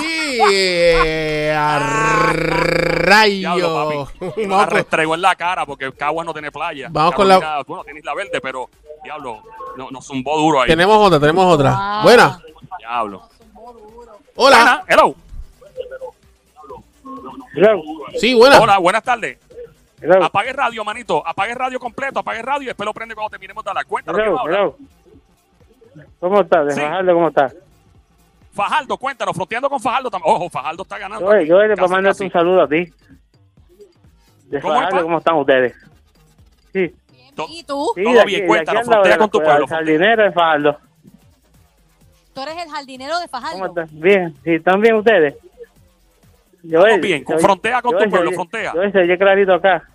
Sí, 0.00 0.38
eh, 0.52 1.54
a 1.56 1.78
rayo. 2.34 3.74
Vamos 3.74 4.10
con- 4.18 4.68
restregó 4.68 5.14
en 5.14 5.22
la 5.22 5.34
cara 5.34 5.64
porque 5.64 5.90
Caguas 5.94 6.26
no 6.26 6.34
tiene 6.34 6.52
playa. 6.52 6.88
Vamos 6.90 7.14
con 7.14 7.26
la- 7.26 7.62
Bueno, 7.66 7.82
tienes 7.84 8.04
la 8.04 8.12
verde, 8.14 8.38
pero 8.42 8.68
diablo, 9.02 9.42
no- 9.78 9.90
nos 9.90 10.06
zumbó 10.06 10.36
duro 10.36 10.60
ahí. 10.60 10.68
Tenemos 10.68 10.98
otra, 10.98 11.18
tenemos 11.18 11.46
otra. 11.46 12.00
Buena. 12.02 12.38
Diablo. 12.80 13.22
Hola. 14.36 14.84
Hello. 14.86 15.14
Hello, 17.54 17.82
Sí, 18.18 18.34
buena. 18.34 18.60
Hola, 18.60 18.76
buenas 18.76 19.02
tardes. 19.02 19.38
Hello, 20.00 20.24
Apague 20.24 20.52
radio, 20.52 20.84
manito. 20.84 21.26
Apague 21.26 21.54
radio 21.54 21.78
completo, 21.78 22.20
apague 22.20 22.42
radio 22.42 22.62
y 22.62 22.66
después 22.66 22.84
lo 22.86 22.94
prende 22.94 23.14
cuando 23.14 23.30
terminemos 23.30 23.64
de 23.64 23.68
dar 23.68 23.76
la 23.76 23.84
cuenta. 23.84 24.12
¿quién 24.12 24.34
va 24.34 24.40
a 24.40 24.44
hello. 24.44 24.76
¿Cómo 26.18 26.40
estás? 26.40 26.74
Sí. 26.74 26.80
Fajardo, 26.80 27.14
¿cómo 27.14 27.28
estás? 27.28 27.56
Fajardo, 28.52 28.96
cuéntanos, 28.96 29.34
fronteando 29.34 29.70
con 29.70 29.80
Fajardo 29.80 30.10
también. 30.10 30.34
Ojo, 30.34 30.50
Fajardo 30.50 30.82
está 30.82 30.98
ganando. 30.98 31.26
Yo, 31.30 31.36
aquí. 31.36 31.46
yo 31.46 31.58
le 31.62 31.76
mandarte 31.76 32.08
casi. 32.08 32.24
un 32.24 32.30
saludo 32.32 32.62
a 32.62 32.68
ti. 32.68 32.92
De 34.46 34.60
¿Cómo 34.60 34.74
Fajardo? 34.74 35.02
¿cómo 35.02 35.18
están 35.18 35.36
ustedes? 35.36 35.76
Sí, 36.72 36.94
¿Y 37.48 37.64
tú? 37.64 37.92
sí, 37.94 38.02
Todo 38.04 38.24
bien, 38.24 38.46
cuéntanos, 38.46 38.86
frontea 38.86 39.12
de 39.12 39.18
con 39.18 39.30
tu 39.30 39.38
pueblo, 39.38 39.64
el 39.64 39.70
Jardinero 39.70 40.22
de 40.24 40.32
Fajardo. 40.32 40.78
Tú 42.34 42.42
eres 42.42 42.56
el 42.64 42.70
jardinero 42.70 43.18
de 43.18 43.28
¿Cómo 43.28 43.42
Fajardo. 43.42 43.66
están? 43.66 44.00
Bien, 44.00 44.34
sí, 44.44 44.54
¿están 44.54 44.80
bien 44.80 44.94
ustedes? 44.96 45.36
Yo 46.62 46.80
Estamos 46.80 47.00
bien, 47.00 47.24
con- 47.24 47.38
frontea 47.40 47.80
con 47.82 47.96
tu 47.96 48.10
pueblo, 48.10 48.32
frontea. 48.32 48.72
Yo 48.74 48.90
se 48.90 48.98
oye 48.98 49.18
clarito 49.18 49.54
acá. 49.54 49.88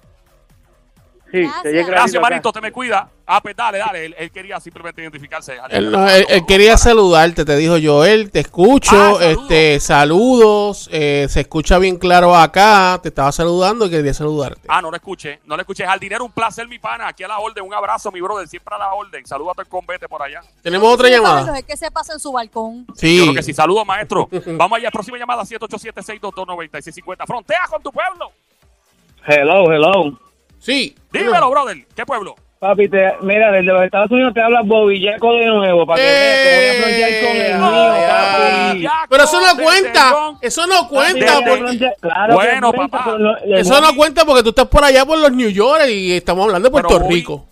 Sí, 1.32 1.32
se 1.32 1.38
oye 1.38 1.48
Gracias. 1.48 1.62
clarito 1.72 1.92
Gracias, 1.92 2.16
acá. 2.16 2.30
manito, 2.30 2.52
te 2.52 2.62
me 2.62 2.72
cuida. 2.72 3.10
Ah, 3.28 3.42
pues 3.42 3.56
dale, 3.56 3.80
dale. 3.80 4.06
Él, 4.06 4.16
él 4.20 4.30
quería 4.32 4.60
simplemente 4.60 5.02
identificarse. 5.02 5.58
Él, 5.72 5.90
no, 5.92 6.08
él- 6.08 6.28
él 6.30 6.46
quería 6.46 6.78
saludarte, 6.78 7.44
te 7.44 7.56
dijo 7.58 7.76
Joel, 7.84 8.30
te 8.30 8.42
escucho, 8.42 8.96
Ah, 8.96 9.18
este, 9.20 9.80
saludos, 9.80 10.88
eh, 10.92 11.26
se 11.28 11.42
escucha 11.42 11.80
bien 11.80 11.98
claro 11.98 12.36
acá, 12.36 13.00
te 13.02 13.10
estaba 13.10 13.32
saludando 13.32 13.88
y 13.88 13.90
quería 13.90 14.14
saludarte. 14.14 14.62
Ah, 14.68 14.80
no 14.82 14.92
lo 14.92 14.96
escuché, 14.98 15.40
no 15.46 15.56
lo 15.56 15.62
escuché. 15.62 15.86
Jardinero, 15.88 16.24
un 16.24 16.32
placer, 16.32 16.68
mi 16.68 16.78
pana. 16.78 17.08
Aquí 17.08 17.24
a 17.24 17.28
la 17.28 17.40
orden, 17.40 17.64
un 17.66 17.74
abrazo, 17.74 18.12
mi 18.12 18.22
brother, 18.22 18.48
siempre 18.48 18.76
a 18.76 18.78
la 18.78 18.94
orden. 18.94 19.26
Saludos 19.26 19.52
a 19.52 19.54
todo 19.56 19.62
el 19.64 19.70
convete 19.70 20.08
por 20.08 20.22
allá. 20.22 20.42
Tenemos 20.62 20.94
otra 20.94 21.10
llamada. 21.10 21.58
Es 21.58 21.66
que 21.66 21.76
se 21.78 21.90
pasa 21.90 22.14
en 22.14 22.20
su 22.20 22.32
balcón. 22.32 22.86
Sí, 22.96 23.18
Yo 23.18 23.24
creo 23.24 23.36
que 23.36 23.44
sí. 23.44 23.54
Saludos, 23.54 23.86
maestro. 23.88 24.30
Vamos 24.46 24.78
allá, 24.78 24.92
próxima 24.92 25.18
llamada, 25.18 25.44
787-622-9650. 25.44 27.26
Frontea 27.26 27.62
con 27.70 27.82
tu 27.82 27.92
pueblo. 27.92 28.32
Hello, 29.28 29.72
hello. 29.74 30.20
sí. 30.60 30.96
Dímelo, 31.12 31.50
brother. 31.50 31.88
¿Qué 31.96 32.06
pueblo? 32.06 32.36
Papi, 32.68 32.90
te, 32.90 33.14
mira, 33.22 33.52
desde 33.52 33.64
los 33.64 33.84
Estados 33.84 34.10
Unidos 34.10 34.34
te 34.34 34.42
habla 34.42 34.62
Bobillaco 34.64 35.34
de 35.34 35.46
nuevo, 35.46 35.86
para 35.86 36.02
que 36.02 36.08
veas 36.08 36.40
que 36.42 36.56
voy 36.56 36.66
a 36.66 36.82
frontear 36.82 37.12
con 37.22 37.36
el 37.36 37.42
¡Eh! 37.46 37.54
mío, 37.54 38.06
Ah, 38.10 38.68
papi. 38.72 38.88
Pero 39.10 39.24
eso 39.24 39.40
no 39.42 39.64
cuenta, 39.64 40.16
eso 40.42 40.68
no 40.68 40.88
cuenta, 40.88 41.34
porque, 41.48 41.92
claro 42.02 42.34
Bueno, 42.34 42.74
cuenta, 42.74 42.98
papá. 42.98 43.18
no- 43.20 43.38
eso 43.38 43.74
voy- 43.74 43.82
no 43.84 43.96
cuenta 43.96 44.26
porque 44.26 44.42
tú 44.44 44.50
estás 44.50 44.66
por 44.68 44.84
allá 44.84 45.06
por 45.06 45.20
los 45.20 45.32
New 45.32 45.50
York 45.50 45.84
y 45.90 46.14
estamos 46.14 46.46
hablando 46.46 46.68
de 46.68 46.72
Puerto 46.72 46.98
Pero 46.98 47.08
Rico. 47.08 47.46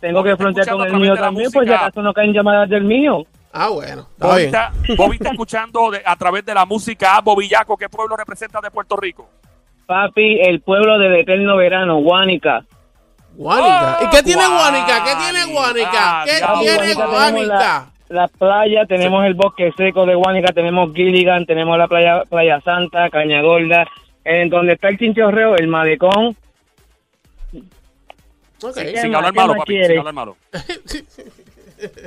Tengo 0.00 0.24
que 0.24 0.34
frontear 0.38 0.68
con 0.70 0.86
el 0.86 0.94
mío 0.94 1.14
también, 1.16 1.50
pues 1.52 1.68
si 1.68 1.74
acaso 1.74 2.00
no 2.00 2.14
caen 2.14 2.32
llamadas 2.32 2.70
del 2.70 2.84
mío. 2.84 3.26
Ah, 3.52 3.68
bueno, 3.68 4.06
está 4.12 4.26
Bobby 4.26 4.36
bien. 4.36 4.46
está, 4.46 4.72
Bobby 4.96 5.16
está 5.16 5.30
escuchando 5.32 5.90
de- 5.90 6.02
a 6.02 6.16
través 6.16 6.46
de 6.46 6.54
la 6.54 6.64
música 6.64 7.16
a 7.16 7.20
Bobillaco. 7.20 7.76
¿Qué 7.76 7.90
pueblo 7.90 8.16
representa 8.16 8.58
de 8.62 8.70
Puerto 8.70 8.96
Rico? 8.96 9.28
Papi, 9.84 10.40
el 10.40 10.60
pueblo 10.62 10.98
del 10.98 11.16
eterno 11.16 11.56
verano, 11.56 11.98
Guánica. 11.98 12.64
Guánica. 13.40 13.98
Oh, 14.00 14.04
¿Y 14.04 14.10
qué 14.10 14.22
tiene 14.22 14.46
Guánica? 14.46 15.04
¿Qué 15.04 15.12
tiene 15.16 15.44
Guánica. 15.52 16.22
¿Qué 16.26 16.32
Ah, 16.42 16.54
tiene 16.60 16.76
Guánica 16.94 17.06
Guánica? 17.06 17.86
La 18.10 18.28
playa, 18.28 18.84
tenemos 18.86 19.24
el 19.24 19.34
bosque 19.34 19.72
seco 19.76 20.04
de 20.04 20.14
Guánica, 20.14 20.52
tenemos 20.52 20.92
Gilligan, 20.92 21.46
tenemos 21.46 21.78
la 21.78 21.88
playa 21.88 22.22
Playa 22.28 22.60
Santa, 22.60 23.08
Caña 23.08 23.40
Gorda, 23.40 23.86
en 24.24 24.50
donde 24.50 24.74
está 24.74 24.88
el 24.88 24.98
chinchorreo, 24.98 25.56
el 25.56 25.68
malecón. 25.68 26.36
Ok. 28.62 28.74
¿Qué 28.74 28.96
Sin 29.00 29.14
hablar 29.14 29.32
¿Qué 29.32 29.40
malo, 29.40 29.54
papi. 29.54 29.72
quiere? 29.72 29.86
Sin 29.88 29.98
hablar 29.98 30.14
malo. 30.14 30.36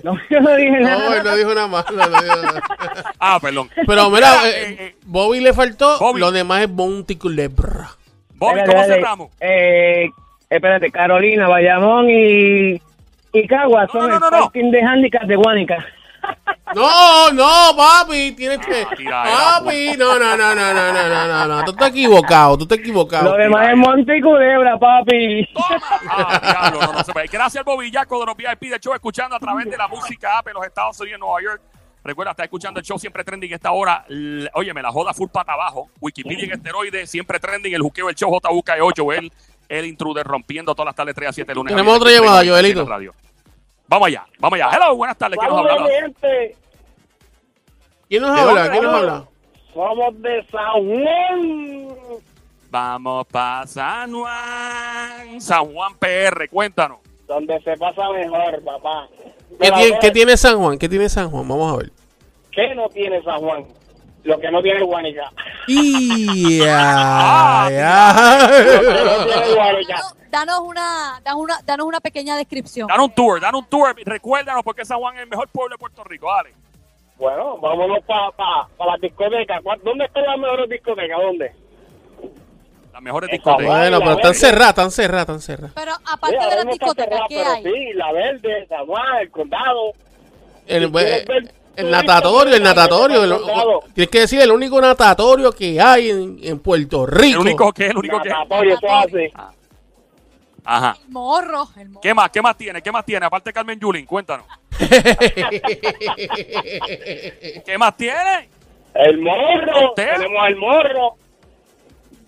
No, 0.04 0.16
yo 0.30 0.40
no 0.40 0.56
dije 0.56 0.70
No, 0.82 0.88
nada. 0.88 1.18
él 1.18 1.24
no 1.24 1.36
dijo 1.36 1.56
nada 1.56 1.68
más. 1.68 1.86
no 1.92 2.06
dijo 2.22 2.36
nada. 2.44 2.62
Ah, 3.20 3.40
perdón. 3.42 3.72
Pero 3.88 4.08
mira, 4.12 4.48
Eh, 4.48 4.50
eh, 4.52 4.78
eh, 4.80 4.96
Bobby 5.04 5.40
le 5.40 5.52
faltó, 5.52 5.98
Bobby. 5.98 6.20
lo 6.20 6.32
demás 6.32 6.62
es 6.62 6.70
Bounty 6.72 7.16
Culebra. 7.16 7.90
Bobby, 8.36 8.60
¿cómo 8.60 8.62
espérate. 8.62 8.94
cerramos? 8.94 9.32
Eh, 9.42 10.10
espérate, 10.56 10.92
Carolina, 10.92 11.48
Bayamón 11.48 12.10
y, 12.10 12.82
y 13.34 13.48
Cagua 13.48 13.86
No, 13.86 13.92
son 13.92 14.10
no, 14.10 14.20
no, 14.20 14.26
el 14.28 14.32
no. 14.32 14.40
parking 14.40 14.72
de 14.72 14.82
handicap 14.84 15.24
de 15.24 15.36
Guánica. 15.36 15.86
No, 16.74 17.32
no, 17.34 17.76
papi, 17.78 18.32
tienes 18.32 18.58
que. 18.66 18.88
Ah, 19.12 19.60
Papi, 19.60 19.96
no, 19.96 20.18
no, 20.18 20.36
no, 20.36 20.56
no, 20.56 20.74
no, 20.74 20.92
no, 20.92 21.10
no, 21.10 21.28
no, 21.28 21.48
no. 21.48 21.64
Tú 21.66 21.72
estás 21.72 21.90
equivocado, 21.90 22.58
tú 22.58 22.64
estás 22.64 22.80
equivocado. 22.80 23.26
Lo 23.30 23.38
demás 23.38 23.70
es 23.70 23.78
Monte 23.78 24.18
y 24.18 24.22
Culebra, 24.22 24.80
papi. 24.80 25.48
¡Toma! 25.54 25.78
Ah, 26.10 26.40
diablo, 26.42 26.82
no, 26.82 26.94
no 26.94 27.04
se 27.04 27.14
puede. 27.14 27.28
Gracias, 27.28 27.64
Bobillaco 27.64 28.20
de 28.22 28.26
los 28.26 28.36
VIP 28.36 28.72
del 28.72 28.80
show, 28.80 28.94
escuchando 28.94 29.36
a 29.36 29.40
través 29.40 29.70
de 29.70 29.78
la 29.78 29.88
música 29.88 30.40
app 30.40 30.48
en 30.48 30.54
los 30.56 30.66
Estados 30.66 31.00
Unidos, 31.02 31.20
Nueva 31.20 31.42
York. 31.44 31.62
Recuerda, 32.04 32.32
está 32.32 32.44
escuchando 32.44 32.80
el 32.80 32.86
show 32.86 32.98
siempre 32.98 33.24
trending 33.24 33.54
esta 33.54 33.72
hora. 33.72 34.06
Oye, 34.56 34.74
me 34.74 34.82
la 34.82 34.92
joda 34.92 35.14
full 35.14 35.30
pata 35.30 35.54
abajo. 35.54 35.90
Wikipedia 36.02 36.46
en 36.46 36.52
esteroide, 36.54 37.06
siempre 37.06 37.40
trending. 37.40 37.74
El 37.74 37.82
juqueo, 37.82 38.10
el 38.10 38.16
show 38.16 38.32
JUK8, 38.32 39.18
el, 39.18 39.32
el 39.80 39.86
intruder 39.86 40.26
rompiendo 40.26 40.74
todas 40.76 40.88
las 40.88 40.96
tardes 40.96 41.16
3 41.16 41.30
a 41.30 41.34
7 41.34 41.56
lunes. 41.56 41.74
Tenemos 41.74 41.98
otra 41.98 42.12
llamada, 42.12 42.44
Joelito. 42.46 42.86
Radio. 42.86 43.14
Vamos 43.88 44.08
allá, 44.08 44.26
vamos 44.40 44.60
allá. 44.60 44.70
Hello, 44.76 44.96
buenas 44.96 45.18
tardes. 45.18 45.40
¿Quién 45.40 45.50
nos 45.52 45.60
habla? 45.60 45.88
gente. 45.88 46.56
¿Quién 48.10 48.22
nos 48.22 48.36
¿De 48.36 48.42
habla? 48.42 48.72
¿Quién 48.72 48.84
nos 48.84 48.94
habla? 48.94 49.28
Somos 49.74 50.22
de 50.22 50.46
San 50.52 50.72
Juan. 50.74 52.22
Vamos 52.70 53.28
para 53.28 53.68
San 53.68 54.14
Juan. 54.14 55.42
San 55.42 55.74
Juan 55.74 55.94
PR, 55.98 56.50
cuéntanos. 56.50 57.00
Donde 57.28 57.60
se 57.62 57.78
pasa 57.78 58.10
mejor, 58.12 58.64
papá. 58.64 59.08
¿Qué 59.18 59.56
Pero 59.60 59.76
tiene, 59.76 59.90
ahora, 59.90 60.00
qué 60.00 60.12
tiene 60.12 60.38
San 60.38 60.58
Juan? 60.58 60.78
¿Qué 60.78 60.90
tiene 60.90 61.10
San 61.10 61.30
Juan? 61.30 61.48
Vamos 61.48 61.74
a 61.74 61.78
ver. 61.78 61.92
¿Qué 62.52 62.76
no 62.76 62.90
tiene 62.90 63.22
San 63.24 63.40
Juan? 63.40 63.66
Lo 64.24 64.40
que 64.40 64.50
no 64.52 64.62
tiene 64.62 64.82
Guanica. 64.84 65.32
Y 65.68 66.62
Ah, 66.66 67.68
Lo 67.70 67.70
que 67.70 69.04
no 69.04 69.28
ya. 69.28 69.34
tiene 69.34 69.56
Guanica. 69.56 69.96
Danos, 69.96 70.16
danos 70.32 70.60
una, 70.62 71.22
danos 71.24 71.42
una, 71.42 71.60
danos 71.66 71.88
una 71.88 72.00
pequeña 72.00 72.36
descripción. 72.38 72.88
Dan 72.88 73.02
un 73.02 73.12
tour, 73.12 73.40
dan 73.42 73.56
un 73.56 73.66
tour. 73.66 73.94
Recuérdanos 74.06 74.64
porque 74.64 74.86
San 74.86 75.00
Juan 75.00 75.16
es 75.18 75.24
el 75.24 75.30
mejor 75.30 75.48
pueblo 75.50 75.76
de 75.76 75.80
Puerto 75.80 76.04
Rico. 76.04 76.28
Dale. 76.34 76.54
Bueno, 77.18 77.58
vámonos 77.58 78.00
para 78.06 78.32
pa, 78.32 78.68
pa 78.78 78.86
las 78.86 79.00
discotecas. 79.02 79.62
¿Cuál- 79.62 79.80
¿Dónde 79.84 80.06
están 80.06 80.24
las 80.26 80.38
mejores 80.38 80.70
discotecas? 80.70 81.20
¿Dónde? 81.22 81.52
Las 82.92 83.02
mejores 83.02 83.30
discotecas. 83.32 83.66
Bueno, 83.80 84.00
pero 84.00 84.12
están 84.14 84.34
cerradas, 84.36 84.70
están 84.70 84.92
cerradas, 84.92 85.22
están 85.24 85.42
cerradas. 85.42 85.72
Pero 85.76 85.92
aparte 86.12 86.38
de 86.38 86.56
las 86.56 86.66
discotecas, 86.68 87.20
¿qué 87.30 87.36
pero 87.38 87.52
hay? 87.52 87.64
Sí, 87.64 87.94
La 87.94 88.12
Verde, 88.12 88.66
San 88.68 88.86
Juan, 88.86 89.18
el 89.22 89.32
Condado. 89.32 89.92
El, 90.66 90.86
Si 90.86 90.92
quieres 90.92 91.26
ver 91.28 91.54
el 91.76 91.90
natatorio, 91.92 92.56
el 92.56 92.64
natatorio. 92.64 93.24
el 93.24 93.32
el- 93.32 93.40
tienes 93.94 94.10
que 94.10 94.20
decir 94.22 94.42
el 94.42 94.52
único 94.52 94.80
natatorio 94.82 95.52
que 95.52 95.80
hay 95.82 96.10
en, 96.10 96.38
en 96.42 96.60
Puerto 96.60 97.06
El 97.06 97.12
Rico. 97.12 97.42
único 97.42 97.72
que 97.74 97.86
es, 97.86 97.92
el 97.92 97.98
único 97.98 98.22
que 98.22 98.30
es. 98.30 98.34
Natatorio, 98.36 98.76
eso 98.76 98.88
hace. 98.96 99.32
Ajá. 100.66 100.98
El 101.06 101.10
morro, 101.12 101.68
el 101.78 101.90
morro. 101.90 102.02
¿Qué 102.02 102.14
más? 102.14 102.30
¿Qué 102.30 102.42
más 102.42 102.56
tiene? 102.58 102.82
¿Qué 102.82 102.92
más 102.92 103.04
tiene? 103.06 103.26
Aparte 103.26 103.50
de 103.50 103.54
Carmen 103.54 103.80
Yulín, 103.80 104.06
cuéntanos. 104.06 104.46
¿Qué 107.66 107.78
más 107.78 107.96
tiene? 107.98 108.50
El 108.94 109.18
morro. 109.20 109.90
¿Usted? 109.90 110.10
Tenemos 110.18 110.48
el 110.48 110.56
morro. 110.56 111.16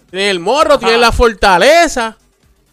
tiene 0.10 0.30
el 0.30 0.40
morro, 0.40 0.78
tiene 0.80 0.96
Ajá. 0.96 1.02
la 1.02 1.12
fortaleza. 1.12 2.18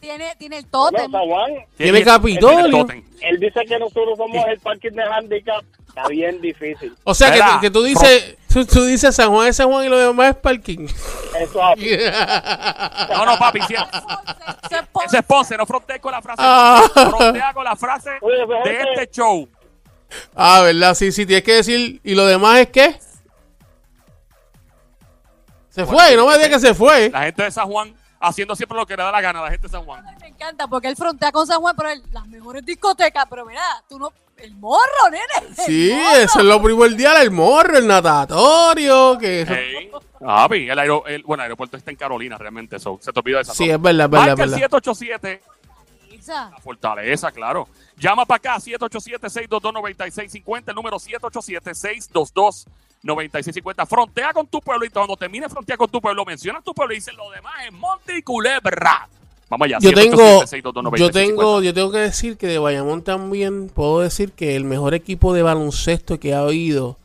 Tiene, 0.00 0.35
tiene 0.37 0.59
el 0.59 0.67
tótem. 0.67 1.11
San 1.11 1.21
Juan. 1.29 1.52
Tiene 1.76 1.99
el- 1.99 2.05
Capitolio. 2.05 2.64
el 2.67 2.71
tótem. 2.73 3.05
Él 3.21 3.38
dice 3.38 3.61
que 3.67 3.79
nosotros 3.79 4.17
somos 4.17 4.45
el 4.49 4.59
parking 4.59 4.91
de 4.91 5.02
handicap. 5.05 5.62
Está 5.94 6.08
bien 6.08 6.40
difícil. 6.40 6.96
O 7.04 7.14
sea, 7.14 7.30
que, 7.32 7.42
que 7.61 7.70
tú 7.70 7.82
dices 7.82 8.37
tú, 8.49 8.64
tú 8.64 8.84
dices 8.84 9.14
San 9.14 9.28
Juan 9.30 9.49
es 9.49 9.56
San 9.56 9.68
Juan 9.68 9.84
y 9.84 9.88
lo 9.90 9.99
demás 9.99 10.30
es 10.30 10.37
parking. 10.37 10.87
Eso 11.38 11.62
hace. 11.62 12.12
No, 13.11 13.26
no, 13.26 13.38
papi. 13.38 13.61
si- 13.62 13.75
es 13.75 13.80
ese 15.06 15.18
es 15.18 15.25
Ponce, 15.25 15.56
no 15.56 15.66
frontea 15.66 15.99
con 16.00 16.12
la 16.12 16.22
frase. 16.22 16.42
Ah. 16.42 16.82
Frontea 16.94 17.52
con 17.52 17.64
la 17.64 17.76
frase 17.76 18.11
Oye, 18.22 18.46
pues, 18.46 18.64
de 18.64 18.70
gente, 18.70 19.02
este 19.02 19.11
show. 19.20 19.46
ah, 20.34 20.62
¿verdad? 20.62 20.94
Sí, 20.94 21.12
sí, 21.12 21.26
tienes 21.26 21.44
que 21.44 21.54
decir. 21.56 22.00
¿Y 22.02 22.14
lo 22.14 22.25
demás 22.25 22.58
es 22.61 22.68
qué? 22.70 22.99
Se 25.68 25.84
Bueno, 25.84 25.99
fue, 25.99 26.16
no 26.16 26.26
me 26.26 26.34
digas 26.38 26.61
que 26.62 26.68
se 26.68 26.75
fue. 26.75 27.11
La 27.11 27.22
gente 27.25 27.42
de 27.44 27.50
San 27.50 27.66
Juan 27.68 27.94
haciendo 28.20 28.54
siempre 28.54 28.76
lo 28.78 28.87
que 28.87 28.96
le 28.96 29.02
da 29.02 29.11
la 29.11 29.20
gana 29.20 29.40
a 29.40 29.42
la 29.44 29.50
gente 29.50 29.66
de 29.66 29.72
San 29.72 29.84
Juan. 29.84 30.04
Me 30.20 30.28
encanta 30.28 30.66
porque 30.68 30.88
él 30.88 30.96
frontea 30.96 31.32
con 31.32 31.46
San 31.46 31.61
Juan, 31.61 31.75
pero 31.76 31.88
él, 31.90 32.02
las 32.12 32.26
mejores 32.28 32.64
discotecas. 32.64 33.25
Pero 33.28 33.44
mira, 33.46 33.62
tú 33.88 33.99
no. 33.99 34.12
El 34.42 34.54
morro, 34.56 35.11
nene. 35.11 35.25
el 35.49 35.56
Sí, 35.56 35.92
morro. 35.94 36.16
eso 36.18 36.38
es 36.40 36.44
lo 36.44 36.62
primordial, 36.62 37.22
el 37.22 37.30
morro, 37.30 37.78
el 37.78 37.87
natatorio, 37.87 39.16
que 39.18 39.42
eso- 39.42 39.54
Hey. 39.54 39.90
Papi, 40.20 40.68
el, 40.68 40.78
el- 40.78 41.22
bueno, 41.25 41.42
el 41.42 41.46
aeropuerto 41.46 41.76
está 41.76 41.90
en 41.90 41.96
Carolina 41.96 42.37
realmente. 42.38 42.78
So, 42.78 42.99
se 43.00 43.12
te 43.12 43.18
olvidó 43.20 43.38
de 43.38 43.42
esa 43.42 43.54
Sí, 43.54 43.64
zona. 43.64 43.75
es 43.76 43.82
verdad, 43.82 44.04
es 44.04 44.11
verdad, 44.11 44.26
es 44.26 44.30
Marca 44.30 44.42
el 44.44 44.50
verdad. 44.50 44.70
787 44.70 45.42
Pizza. 46.11 46.50
La 46.50 46.58
fortaleza, 46.58 47.32
claro. 47.32 47.66
Llama 47.96 48.25
para 48.26 48.37
acá, 48.37 48.56
787-622-9650, 48.61 50.70
el 50.70 50.75
número 50.76 50.99
787-622-9650. 50.99 53.87
Frontea 53.87 54.32
con 54.32 54.46
tu 54.46 54.61
pueblo 54.61 54.84
y 54.84 54.90
cuando 54.90 55.16
termine 55.16 55.49
frontea 55.49 55.76
con 55.76 55.88
tu 55.90 56.00
pueblo, 56.00 56.25
menciona 56.25 56.61
tu 56.62 56.72
pueblo 56.75 56.92
y 56.94 56.99
dice 56.99 57.12
lo 57.12 57.28
demás 57.30 57.54
es 57.66 57.72
Monte 57.72 58.16
y 58.18 58.22
Culebra. 58.22 59.08
Vamos 59.52 59.66
allá, 59.66 59.78
Yo 59.82 59.92
tengo, 59.92 60.42
787-622-9650. 60.44 60.97
yo 60.99 61.11
tengo, 61.11 61.62
yo 61.62 61.75
tengo 61.75 61.92
que 61.92 61.99
decir 61.99 62.37
que 62.38 62.47
de 62.47 62.59
Bayamón 62.59 63.02
también 63.02 63.68
puedo 63.68 64.00
decir 64.00 64.32
que 64.32 64.56
el 64.56 64.64
mejor 64.64 64.94
equipo 64.94 65.35
de 65.35 65.42
baloncesto 65.42 66.18
que 66.18 66.32
ha 66.32 66.38
habido 66.40 66.97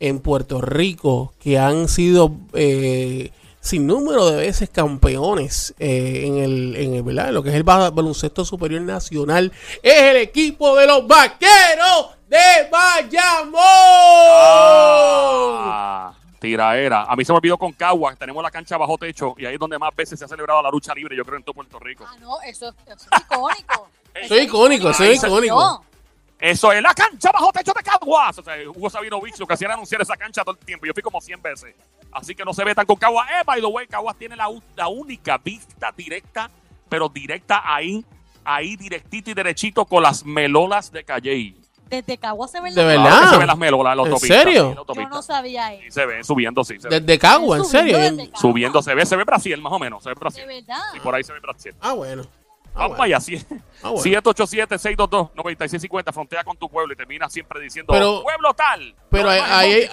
en 0.00 0.18
Puerto 0.20 0.62
Rico, 0.62 1.34
que 1.42 1.58
han 1.58 1.88
sido 1.88 2.32
eh, 2.54 3.32
sin 3.60 3.86
número 3.86 4.30
de 4.30 4.36
veces 4.38 4.70
campeones 4.70 5.74
eh, 5.78 6.22
en 6.24 6.38
el, 6.38 6.74
en 6.76 6.94
el, 6.94 7.02
¿verdad? 7.02 7.28
En 7.28 7.34
lo 7.34 7.42
que 7.42 7.50
es 7.50 7.54
el 7.56 7.64
ba- 7.64 7.90
baloncesto 7.90 8.46
superior 8.46 8.80
nacional, 8.80 9.52
es 9.82 10.00
el 10.00 10.16
equipo 10.16 10.74
de 10.78 10.86
los 10.86 11.06
vaqueros 11.06 12.06
de 12.30 12.38
Bayamón. 12.72 13.60
Tiraera. 16.50 17.04
A 17.04 17.14
mí 17.14 17.24
se 17.24 17.32
me 17.32 17.38
olvidó 17.38 17.56
con 17.56 17.72
Cagua. 17.72 18.16
Tenemos 18.16 18.42
la 18.42 18.50
cancha 18.50 18.76
bajo 18.76 18.98
techo 18.98 19.34
y 19.38 19.46
ahí 19.46 19.54
es 19.54 19.60
donde 19.60 19.78
más 19.78 19.94
veces 19.94 20.18
se 20.18 20.24
ha 20.24 20.28
celebrado 20.28 20.60
la 20.62 20.70
lucha 20.70 20.92
libre, 20.94 21.16
yo 21.16 21.24
creo, 21.24 21.38
en 21.38 21.44
todo 21.44 21.54
Puerto 21.54 21.78
Rico. 21.78 22.04
Ah, 22.08 22.16
no, 22.20 22.40
eso, 22.42 22.74
eso 22.86 23.08
es 23.12 23.20
icónico. 23.20 23.88
Eso 24.12 24.34
es 24.34 24.42
icónico, 24.44 24.90
eso 24.90 25.04
es 25.04 25.22
icónico. 25.22 25.84
Eso 26.36 26.72
es 26.72 26.82
la 26.82 26.92
cancha 26.92 27.30
bajo 27.30 27.52
techo 27.52 27.72
de 27.72 27.80
Caguas. 27.80 28.36
O 28.38 28.42
sea, 28.42 28.56
Hugo 28.68 28.90
Sabinovich 28.90 29.38
lo 29.38 29.46
que 29.46 29.54
hacía 29.54 29.66
era 29.66 29.74
anunciar 29.74 30.02
esa 30.02 30.16
cancha 30.16 30.42
todo 30.42 30.56
el 30.58 30.66
tiempo. 30.66 30.84
Yo 30.84 30.92
fui 30.92 31.00
como 31.00 31.20
100 31.20 31.40
veces. 31.40 31.76
Así 32.10 32.34
que 32.34 32.44
no 32.44 32.52
se 32.52 32.64
ve 32.64 32.74
tan 32.74 32.86
con 32.86 32.96
Caguas. 32.96 33.28
Eh, 33.30 33.44
by 33.46 33.60
the 33.60 33.66
way, 33.68 33.86
Caguas 33.86 34.16
tiene 34.18 34.34
la, 34.34 34.48
la 34.74 34.88
única 34.88 35.38
vista 35.38 35.92
directa, 35.96 36.50
pero 36.88 37.08
directa 37.08 37.62
ahí, 37.64 38.04
ahí 38.42 38.74
directito 38.74 39.30
y 39.30 39.34
derechito 39.34 39.84
con 39.84 40.02
las 40.02 40.24
melolas 40.24 40.90
de 40.90 41.04
Calley. 41.04 41.59
Desde 41.90 42.16
Cagua 42.18 42.48
se 42.48 42.60
ven 42.60 42.74
De 42.74 42.82
las- 42.82 42.86
verdad. 42.86 43.06
Claro 43.10 43.24
que 43.26 43.30
se 43.32 43.38
ven 43.38 43.46
las 43.48 43.58
melolas 43.58 43.92
en 43.92 43.96
la 43.98 44.02
¿En 44.04 44.08
autopista. 44.12 44.42
serio? 44.42 44.52
sí, 44.52 44.58
en 44.60 44.68
la 44.68 44.74
Yo 44.74 44.78
autopista. 44.80 45.10
no 45.10 45.22
sabía 45.22 45.72
eso. 45.74 45.82
Sí, 45.84 45.90
se 45.90 46.06
ve 46.06 46.24
subiendo, 46.24 46.64
sí. 46.64 46.78
Se. 46.80 46.88
Desde 46.88 47.18
Cagua, 47.18 47.56
en 47.58 47.64
serio. 47.64 47.94
Subiendo 47.96 48.16
Bien. 48.16 48.30
desde 48.30 48.40
Subiendo 48.40 48.82
se 48.82 48.94
ve, 48.94 49.06
se 49.06 49.16
ve 49.16 49.24
Brasil 49.24 49.60
más 49.60 49.72
o 49.72 49.78
menos. 49.78 50.02
Se 50.02 50.08
ve 50.08 50.14
Brasil. 50.18 50.42
De 50.46 50.54
verdad. 50.60 50.82
Y 50.96 51.00
por 51.00 51.14
ahí 51.14 51.22
se 51.24 51.32
ve 51.32 51.40
Brasil. 51.40 51.74
Ah, 51.80 51.92
bueno. 51.92 52.22
Ah, 52.72 52.82
Vamos 52.86 52.98
bueno. 52.98 53.16
allá, 53.16 53.20
sí. 53.20 53.36
Ah, 53.82 53.90
bueno. 53.90 54.04
787-622-9650. 54.04 56.12
Frontea 56.12 56.44
con 56.44 56.56
tu 56.56 56.68
pueblo 56.68 56.92
y 56.92 56.96
termina 56.96 57.28
siempre 57.28 57.60
diciendo 57.60 57.92
Pero- 57.92 58.22
pueblo 58.22 58.54
tal. 58.54 58.94
Pero 59.10 59.24
No, 59.24 59.30
ahí, 59.30 59.88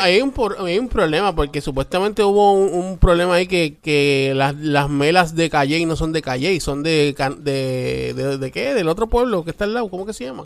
hay, 0.00 0.20
un, 0.22 0.30
por- 0.30 0.56
hay 0.60 0.78
un 0.78 0.88
problema 0.88 1.34
porque 1.34 1.60
supuestamente 1.60 2.22
hubo 2.22 2.52
un, 2.52 2.72
un 2.72 2.98
problema 2.98 3.34
ahí 3.34 3.48
que, 3.48 3.76
que 3.82 4.32
las, 4.36 4.54
las 4.54 4.88
melas 4.88 5.34
de 5.34 5.50
Calle 5.50 5.84
no 5.84 5.96
son 5.96 6.12
de 6.12 6.22
Calle, 6.22 6.58
son 6.60 6.84
de, 6.84 7.12
Can- 7.16 7.42
de, 7.42 8.14
de, 8.14 8.38
de 8.38 8.52
qué? 8.52 8.72
Del 8.74 8.88
otro 8.88 9.08
pueblo 9.08 9.44
que 9.44 9.50
está 9.50 9.64
al 9.64 9.74
lado, 9.74 9.90
¿cómo 9.90 10.06
que 10.06 10.12
se 10.12 10.24
llama? 10.24 10.44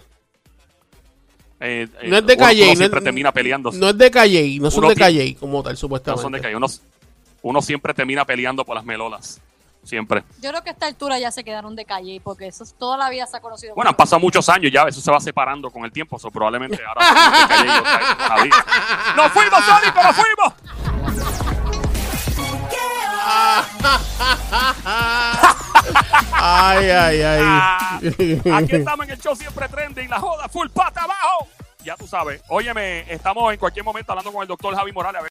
Eh, 1.59 1.89
eh, 2.03 2.09
No 2.09 2.19
es 2.19 2.27
de 2.27 2.35
uno- 2.35 2.45
Calle, 2.45 2.63
uno 2.65 2.71
no, 2.73 2.77
siempre 2.77 2.99
es- 2.99 3.05
termina 3.05 3.33
peleando. 3.33 3.71
no 3.73 3.89
es 3.89 3.97
de 3.99 4.11
Calle, 4.11 4.59
no 4.61 4.71
son 4.71 4.81
Uno 4.85 4.89
de 4.91 4.97
Calle 4.97 5.37
como 5.41 5.63
tal, 5.63 5.73
No 5.73 5.77
supuestamente. 5.79 6.23
son 6.23 6.33
de 6.33 6.41
Calle. 6.41 6.57
Uno, 6.57 6.67
uno 7.43 7.63
siempre 7.63 7.95
termina 7.95 8.25
peleando 8.25 8.65
por 8.65 8.75
las 8.77 8.85
melolas. 8.85 9.41
Siempre. 9.85 10.25
Yo 10.43 10.51
creo 10.51 10.63
que 10.65 10.71
a 10.71 10.73
esta 10.73 10.87
altura 10.87 11.17
ya 11.21 11.31
se 11.31 11.45
quedaron 11.45 11.77
de 11.77 11.85
calle 11.85 12.21
porque 12.25 12.49
eso 12.49 12.65
es- 12.65 12.75
toda 12.75 12.97
la 12.97 13.09
vida 13.09 13.25
se 13.27 13.37
ha 13.37 13.41
conocido. 13.41 13.73
Bueno, 13.77 13.91
han 13.91 13.97
pasado 13.97 14.19
muchos 14.19 14.49
años 14.49 14.73
ya, 14.73 14.83
eso 14.83 15.01
se 15.01 15.13
va 15.13 15.21
separando 15.21 15.71
con 15.71 15.85
el 15.85 15.93
tiempo, 15.93 16.17
eso 16.17 16.29
probablemente 16.29 16.77
ahora 16.85 17.07
de 17.07 17.47
Calle 18.27 18.49
y. 18.49 18.51
¡Nos 19.17 19.31
fuimos, 19.33 19.65
Sónico, 19.65 20.03
nos 20.03 20.17
fuimos! 20.17 20.53
Ay, 26.33 26.91
ay, 26.91 27.23
ay. 27.23 27.41
Ah, 27.43 28.01
aquí 28.57 28.77
estamos 28.77 29.07
en 29.07 29.13
el 29.13 29.19
show 29.21 29.35
siempre 29.35 29.69
trending, 29.69 30.09
la 30.09 30.21
joda 30.21 30.49
full 30.49 30.69
pata 30.69 31.03
abajo. 31.03 31.49
Ya 31.85 31.95
tú 31.97 32.07
sabes. 32.07 32.43
Óyeme, 32.49 33.05
estamos 33.13 33.53
en 33.53 33.61
cualquier 33.61 33.85
momento 33.85 34.11
hablando 34.11 34.33
con 34.33 34.43
el 34.43 34.49
doctor 34.49 34.75
Javi 34.75 34.93
Morales. 34.93 35.21
a 35.21 35.23
ver 35.23 35.25